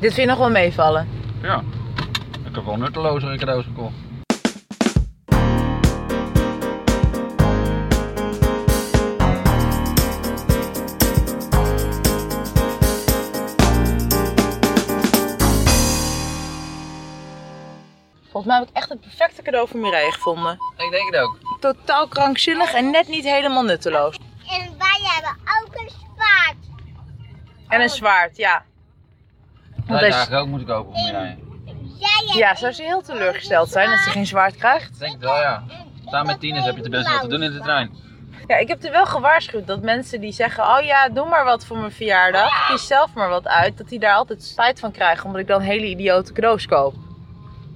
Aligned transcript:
Dit 0.00 0.14
vind 0.14 0.16
je 0.16 0.26
nog 0.26 0.38
wel 0.38 0.50
meevallen? 0.50 1.08
Ja. 1.42 1.62
Ik 2.48 2.54
heb 2.54 2.64
wel 2.64 2.76
nuttelozere 2.76 3.36
cadeaus 3.38 3.64
gekocht. 3.64 3.94
Volgens 18.30 18.44
mij 18.44 18.58
heb 18.58 18.68
ik 18.68 18.76
echt 18.76 18.88
het 18.88 19.00
perfecte 19.00 19.42
cadeau 19.42 19.68
voor 19.68 19.80
Mireille 19.80 20.12
gevonden. 20.12 20.58
Ik 20.76 20.90
denk 20.90 21.14
het 21.14 21.20
ook. 21.20 21.38
Totaal 21.60 22.08
krankzinnig 22.08 22.72
en 22.72 22.90
net 22.90 23.08
niet 23.08 23.24
helemaal 23.24 23.62
nutteloos. 23.62 24.16
En 24.46 24.78
wij 24.78 25.00
hebben 25.02 25.36
ook 25.62 25.74
een 25.74 25.90
zwaard. 25.90 26.56
En 27.68 27.80
een 27.80 27.88
zwaard, 27.88 28.36
ja. 28.36 28.64
Dat 29.86 30.00
Want 30.00 30.02
is- 30.02 30.14
eigenlijk 30.14 30.42
ook 30.42 30.48
moeten 30.48 30.68
kopen 30.68 30.92
voor 31.00 31.12
mij. 31.12 31.38
Jij 31.98 32.36
Ja, 32.36 32.54
zou 32.54 32.72
ze 32.72 32.82
heel 32.82 33.02
teleurgesteld 33.02 33.68
zijn 33.68 33.90
dat 33.90 33.98
ze 33.98 34.10
geen 34.10 34.26
zwaard 34.26 34.56
krijgt? 34.56 34.92
Ik 34.92 34.98
denk 34.98 35.12
het 35.12 35.20
wel, 35.20 35.36
ja. 35.40 35.62
Samen 36.06 36.26
met 36.26 36.40
tieners 36.40 36.64
heb 36.64 36.76
je 36.76 36.82
tenminste 36.82 37.12
wat 37.12 37.20
te 37.20 37.28
doen 37.28 37.42
in 37.42 37.52
de 37.52 37.60
trein. 37.60 37.90
Ja, 38.46 38.56
ik 38.56 38.68
heb 38.68 38.84
er 38.84 38.90
wel 38.90 39.06
gewaarschuwd 39.06 39.66
dat 39.66 39.82
mensen 39.82 40.20
die 40.20 40.32
zeggen: 40.32 40.64
Oh 40.64 40.80
ja, 40.82 41.08
doe 41.08 41.28
maar 41.28 41.44
wat 41.44 41.64
voor 41.66 41.78
mijn 41.78 41.92
verjaardag. 41.92 42.66
Kies 42.68 42.86
zelf 42.86 43.14
maar 43.14 43.28
wat 43.28 43.48
uit. 43.48 43.78
Dat 43.78 43.88
die 43.88 43.98
daar 43.98 44.14
altijd 44.14 44.42
spijt 44.42 44.80
van 44.80 44.90
krijgen, 44.92 45.24
omdat 45.24 45.40
ik 45.40 45.46
dan 45.46 45.60
hele 45.60 45.86
idiote 45.88 46.32
cadeaus 46.32 46.66
koop. 46.66 46.94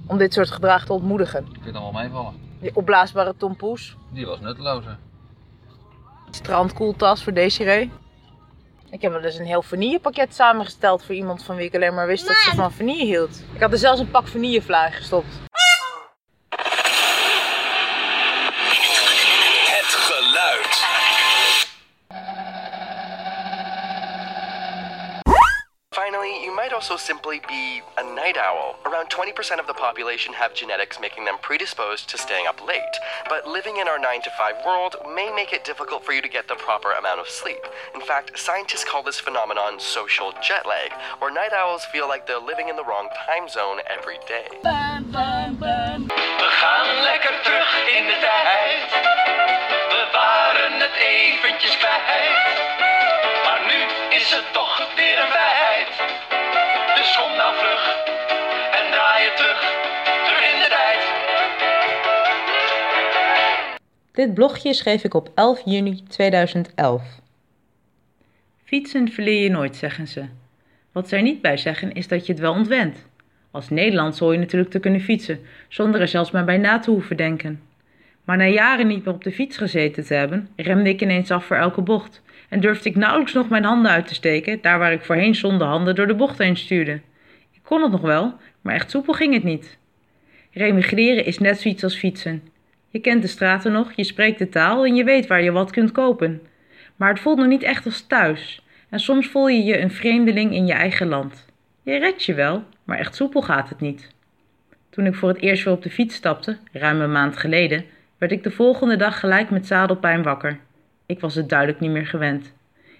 Om 0.07 0.17
dit 0.17 0.33
soort 0.33 0.51
gedrag 0.51 0.85
te 0.85 0.93
ontmoedigen. 0.93 1.39
Ik 1.39 1.47
vind 1.51 1.65
het 1.65 1.73
wel 1.83 1.91
meevallen. 1.91 2.33
Die 2.59 2.75
opblaasbare 2.75 3.33
tompoes. 3.37 3.95
Die 4.09 4.25
was 4.25 4.39
nuttelozer. 4.39 4.97
Strandkoeltas 6.31 7.23
voor 7.23 7.33
Desiree. 7.33 7.91
Ik 8.91 9.01
heb 9.01 9.11
wel 9.11 9.21
eens 9.23 9.37
een 9.37 9.45
heel 9.45 9.61
vanillepakket 9.61 10.35
samengesteld 10.35 11.03
voor 11.03 11.15
iemand 11.15 11.43
van 11.43 11.55
wie 11.55 11.65
ik 11.65 11.75
alleen 11.75 11.93
maar 11.93 12.07
wist 12.07 12.27
dat 12.27 12.35
ze 12.35 12.55
van 12.55 12.71
vanille 12.71 13.05
hield. 13.05 13.43
Ik 13.53 13.61
had 13.61 13.71
er 13.71 13.77
zelfs 13.77 13.99
een 13.99 14.11
pak 14.11 14.27
vanillevlaai 14.27 14.91
gestopt. 14.91 15.50
Finally, 26.11 26.43
you 26.43 26.53
might 26.53 26.73
also 26.73 26.97
simply 26.97 27.39
be 27.47 27.81
a 27.97 28.03
night 28.03 28.35
owl. 28.35 28.75
Around 28.85 29.07
20% 29.07 29.59
of 29.59 29.67
the 29.67 29.73
population 29.73 30.33
have 30.33 30.53
genetics 30.53 30.99
making 30.99 31.23
them 31.23 31.37
predisposed 31.41 32.09
to 32.09 32.17
staying 32.17 32.47
up 32.47 32.59
late, 32.67 32.99
but 33.29 33.47
living 33.47 33.77
in 33.77 33.87
our 33.87 33.97
9 33.97 34.21
to 34.23 34.29
5 34.31 34.55
world 34.65 34.97
may 35.15 35.31
make 35.33 35.53
it 35.53 35.63
difficult 35.63 36.03
for 36.03 36.11
you 36.11 36.21
to 36.21 36.27
get 36.27 36.49
the 36.49 36.55
proper 36.55 36.91
amount 36.91 37.21
of 37.21 37.29
sleep. 37.29 37.63
In 37.95 38.01
fact, 38.01 38.37
scientists 38.37 38.83
call 38.83 39.03
this 39.03 39.21
phenomenon 39.21 39.79
social 39.79 40.33
jet 40.43 40.67
lag, 40.67 40.91
where 41.19 41.31
night 41.31 41.53
owls 41.53 41.85
feel 41.85 42.09
like 42.09 42.27
they're 42.27 42.43
living 42.43 42.67
in 42.67 42.75
the 42.75 42.83
wrong 42.83 43.07
time 43.25 43.47
zone 43.47 43.79
every 43.87 44.19
day. 44.27 44.47
We 44.51 46.49
gaan 46.59 47.03
lekker 47.03 47.41
terug 47.43 47.87
in 47.87 48.07
de 48.07 48.17
tijd. 48.19 48.91
We 49.89 50.09
waren 50.11 50.73
het 50.73 50.95
eventjes 50.99 51.77
kwijt. 51.77 52.60
Dit 64.11 64.33
blogje 64.33 64.73
schreef 64.73 65.03
ik 65.03 65.13
op 65.13 65.31
11 65.35 65.61
juni 65.65 66.03
2011. 66.07 67.19
Fietsen 68.63 69.11
verleer 69.11 69.43
je 69.43 69.49
nooit, 69.49 69.75
zeggen 69.75 70.07
ze. 70.07 70.25
Wat 70.91 71.09
zij 71.09 71.21
niet 71.21 71.41
bij 71.41 71.57
zeggen 71.57 71.93
is 71.93 72.07
dat 72.07 72.25
je 72.25 72.31
het 72.31 72.41
wel 72.41 72.53
ontwent. 72.53 73.05
Als 73.51 73.69
Nederlands 73.69 74.19
hoor 74.19 74.33
je 74.33 74.39
natuurlijk 74.39 74.71
te 74.71 74.79
kunnen 74.79 75.01
fietsen, 75.01 75.39
zonder 75.67 76.01
er 76.01 76.07
zelfs 76.07 76.31
maar 76.31 76.45
bij 76.45 76.57
na 76.57 76.79
te 76.79 76.91
hoeven 76.91 77.17
denken. 77.17 77.61
Maar 78.23 78.37
na 78.37 78.45
jaren 78.45 78.87
niet 78.87 79.05
meer 79.05 79.13
op 79.13 79.23
de 79.23 79.31
fiets 79.31 79.57
gezeten 79.57 80.05
te 80.05 80.13
hebben, 80.13 80.49
remde 80.55 80.89
ik 80.89 81.01
ineens 81.01 81.31
af 81.31 81.45
voor 81.45 81.57
elke 81.57 81.81
bocht. 81.81 82.21
En 82.49 82.59
durfde 82.59 82.89
ik 82.89 82.95
nauwelijks 82.95 83.33
nog 83.33 83.49
mijn 83.49 83.63
handen 83.63 83.91
uit 83.91 84.07
te 84.07 84.13
steken, 84.13 84.61
daar 84.61 84.79
waar 84.79 84.93
ik 84.93 85.03
voorheen 85.03 85.35
zonder 85.35 85.67
handen 85.67 85.95
door 85.95 86.07
de 86.07 86.15
bocht 86.15 86.37
heen 86.37 86.57
stuurde. 86.57 87.01
Ik 87.51 87.61
kon 87.63 87.81
het 87.81 87.91
nog 87.91 88.01
wel, 88.01 88.33
maar 88.61 88.75
echt 88.75 88.91
soepel 88.91 89.13
ging 89.13 89.33
het 89.33 89.43
niet. 89.43 89.77
Remigreren 90.51 91.25
is 91.25 91.37
net 91.37 91.59
zoiets 91.59 91.83
als 91.83 91.95
fietsen. 91.95 92.50
Je 92.91 92.99
kent 92.99 93.21
de 93.21 93.27
straten 93.27 93.71
nog, 93.71 93.91
je 93.95 94.03
spreekt 94.03 94.39
de 94.39 94.49
taal 94.49 94.85
en 94.85 94.95
je 94.95 95.03
weet 95.03 95.27
waar 95.27 95.43
je 95.43 95.51
wat 95.51 95.71
kunt 95.71 95.91
kopen. 95.91 96.41
Maar 96.95 97.09
het 97.09 97.19
voelt 97.19 97.37
nog 97.37 97.47
niet 97.47 97.63
echt 97.63 97.85
als 97.85 98.01
thuis. 98.01 98.65
En 98.89 98.99
soms 98.99 99.27
voel 99.27 99.47
je 99.47 99.63
je 99.63 99.79
een 99.79 99.91
vreemdeling 99.91 100.53
in 100.53 100.65
je 100.65 100.73
eigen 100.73 101.07
land. 101.07 101.45
Je 101.83 101.97
redt 101.97 102.23
je 102.23 102.33
wel, 102.33 102.63
maar 102.83 102.97
echt 102.97 103.15
soepel 103.15 103.41
gaat 103.41 103.69
het 103.69 103.79
niet. 103.79 104.09
Toen 104.89 105.05
ik 105.05 105.15
voor 105.15 105.29
het 105.29 105.41
eerst 105.41 105.63
weer 105.63 105.73
op 105.73 105.83
de 105.83 105.89
fiets 105.89 106.15
stapte, 106.15 106.57
ruim 106.71 107.01
een 107.01 107.11
maand 107.11 107.37
geleden, 107.37 107.85
werd 108.17 108.31
ik 108.31 108.43
de 108.43 108.51
volgende 108.51 108.95
dag 108.95 109.19
gelijk 109.19 109.49
met 109.49 109.67
zadelpijn 109.67 110.23
wakker. 110.23 110.59
Ik 111.05 111.19
was 111.19 111.35
het 111.35 111.49
duidelijk 111.49 111.79
niet 111.79 111.91
meer 111.91 112.07
gewend. 112.07 112.53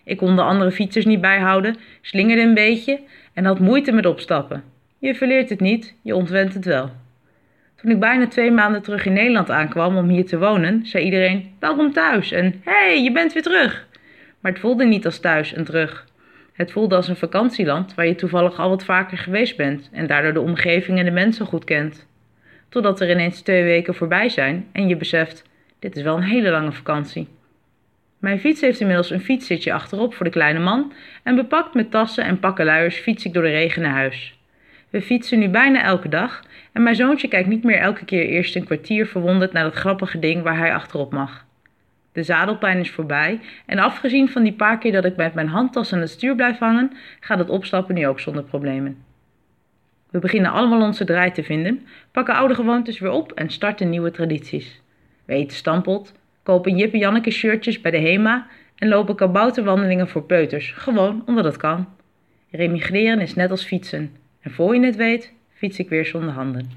Ik 0.04 0.18
kon 0.18 0.36
de 0.36 0.42
andere 0.42 0.72
fietsers 0.72 1.06
niet 1.06 1.22
bijhouden, 1.22 1.76
slingerde 2.02 2.42
een 2.42 2.54
beetje 2.54 3.00
en 3.34 3.46
had 3.46 3.60
moeite 3.60 3.92
met 3.92 4.06
opstappen. 4.06 4.64
Je 4.98 5.16
verleert 5.16 5.50
het 5.50 5.60
niet, 5.60 5.96
je 6.02 6.16
ontwent 6.16 6.54
het 6.54 6.66
wel. 6.66 6.92
Toen 7.82 7.92
ik 7.92 8.00
bijna 8.00 8.28
twee 8.28 8.52
maanden 8.52 8.82
terug 8.82 9.06
in 9.06 9.14
Nederland 9.14 9.50
aankwam 9.50 9.98
om 9.98 10.10
hier 10.10 10.26
te 10.26 10.38
wonen, 10.38 10.86
zei 10.86 11.04
iedereen: 11.04 11.56
Welkom 11.60 11.94
thuis 11.94 12.32
en 12.32 12.62
hey, 12.64 13.04
je 13.04 13.12
bent 13.12 13.34
weer 13.34 13.44
terug. 13.44 13.88
Maar 14.40 14.52
het 14.52 14.62
voelde 14.62 14.86
niet 14.86 15.06
als 15.06 15.20
thuis 15.20 15.54
en 15.54 15.64
terug. 15.64 16.08
Het 16.54 16.72
voelde 16.72 16.96
als 16.96 17.08
een 17.08 17.16
vakantieland 17.16 17.96
waar 17.96 18.08
je 18.08 18.16
toevallig 18.16 18.60
al 18.60 18.70
wat 18.70 18.86
vaker 18.86 19.18
geweest 19.18 19.58
bent 19.58 19.90
en 19.92 20.08
daardoor 20.08 20.34
de 20.34 20.42
omgeving 20.42 21.00
en 21.00 21.06
de 21.06 21.12
mensen 21.12 21.46
goed 21.46 21.64
kent. 21.64 22.08
Totdat 22.70 23.02
er 23.02 23.10
ineens 23.10 23.42
twee 23.42 23.64
weken 23.64 23.96
voorbij 23.96 24.30
zijn 24.30 24.68
en 24.72 24.88
je 24.88 24.96
beseft: 24.96 25.44
dit 25.80 25.96
is 25.96 26.04
wel 26.04 26.18
een 26.18 26.24
hele 26.24 26.50
lange 26.50 26.72
vakantie. 26.72 27.28
Mijn 28.20 28.40
fiets 28.40 28.62
heeft 28.62 28.80
inmiddels 28.80 29.10
een 29.10 29.22
fietszitje 29.22 29.74
achterop 29.74 30.14
voor 30.14 30.26
de 30.26 30.32
kleine 30.32 30.60
man 30.60 30.94
en 31.24 31.36
bepakt 31.36 31.74
met 31.74 31.92
tassen 31.92 32.24
en 32.24 32.40
pakkenluiers 32.40 32.98
fiets 32.98 33.26
ik 33.26 33.34
door 33.34 33.44
de 33.44 33.50
regen 33.50 33.82
naar 33.82 33.92
huis. 33.92 34.40
We 34.92 35.02
fietsen 35.02 35.40
nu 35.40 35.50
bijna 35.50 35.84
elke 35.84 36.10
dag 36.10 36.44
en 36.72 36.84
mijn 36.84 36.96
zoontje 36.96 37.28
kijkt 37.28 37.48
niet 37.48 37.64
meer 37.64 37.78
elke 37.78 38.06
keer 38.06 38.26
eerst 38.26 38.56
een 38.56 38.66
kwartier 38.66 39.08
verwonderd 39.08 39.52
naar 39.52 39.64
dat 39.64 39.74
grappige 39.74 40.20
ding 40.20 40.44
waar 40.44 40.58
hij 40.58 40.74
achterop 40.74 41.12
mag. 41.12 41.46
De 42.12 42.24
zadelpijn 42.24 42.78
is 42.80 42.92
voorbij 42.92 43.40
en 43.66 43.80
afgezien 43.80 44.30
van 44.30 44.44
die 44.44 44.54
paar 44.54 44.78
keer 44.78 44.92
dat 44.92 45.06
ik 45.06 45.16
met 45.16 45.34
mijn 45.34 45.48
handtas 45.48 45.94
aan 45.94 46.00
het 46.00 46.10
stuur 46.10 46.36
blijf 46.36 46.58
hangen, 46.58 46.92
gaat 47.20 47.38
het 47.38 47.50
opstappen 47.50 47.96
nu 47.96 48.08
ook 48.08 48.20
zonder 48.20 48.44
problemen. 48.44 49.04
We 50.10 50.20
beginnen 50.20 50.52
allemaal 50.52 50.82
onze 50.82 51.06
draai 51.06 51.32
te 51.32 51.44
vinden, 51.44 51.88
pakken 52.12 52.36
oude 52.36 52.56
gewoontes 52.56 53.00
weer 53.00 53.12
op 53.12 53.32
en 53.32 53.50
starten 53.50 53.90
nieuwe 53.90 54.12
tradities. 54.12 54.82
We 55.26 55.34
eten 55.34 55.58
stampot, 55.58 56.14
kopen 56.44 56.78
Jip 56.78 56.94
en 56.94 57.00
Janneke 57.00 57.32
shirtjes 57.32 57.82
bij 57.82 57.92
de 57.92 58.00
HEMA 58.00 58.48
en 58.76 58.88
lopen 58.88 59.16
kabouterwandelingen 59.16 60.10
voor 60.10 60.24
peuters, 60.24 60.72
gewoon 60.72 61.24
omdat 61.26 61.44
het 61.44 61.58
kan. 61.58 61.88
Remigreren 62.50 63.20
is 63.20 63.36
net 63.36 63.52
als 63.52 63.64
fietsen. 63.64 64.21
En 64.42 64.52
voor 64.52 64.76
je 64.76 64.86
het 64.86 64.96
weet, 64.96 65.34
fiets 65.54 65.80
ik 65.80 65.90
weer 65.90 66.06
zonder 66.06 66.34
handen. 66.34 66.70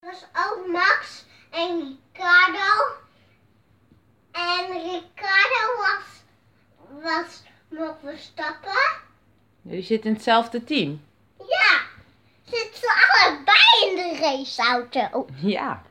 was 0.00 0.24
ook 0.32 0.66
Max 0.66 1.24
en 1.50 1.78
Ricardo. 1.78 2.94
En 4.32 4.66
Ricardo 4.66 5.76
was, 5.76 6.22
was 7.02 7.42
nog 7.68 7.96
Verstappen. 8.02 9.00
Jullie 9.62 9.82
zitten 9.82 10.10
in 10.10 10.16
hetzelfde 10.16 10.64
team. 10.64 11.00
Raceauto. 14.22 15.26
Ja. 15.42 15.82